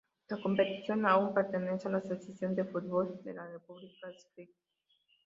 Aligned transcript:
La 0.29 0.41
competición 0.41 1.05
aún 1.05 1.31
pertenece 1.31 1.87
a 1.87 1.91
la 1.91 1.97
Asociación 1.99 2.55
de 2.55 2.65
Fútbol 2.65 3.21
de 3.23 3.35
la 3.35 3.47
República 3.51 4.07
Srpska. 4.11 4.51